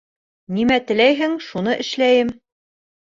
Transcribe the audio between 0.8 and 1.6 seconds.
теләйһең,